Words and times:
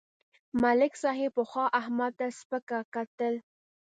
ملک 0.61 0.93
صاحب 1.03 1.31
پخوا 1.37 1.65
احمد 1.79 2.11
ته 2.19 2.25
سپکه 2.39 2.79
کتل. 2.93 3.33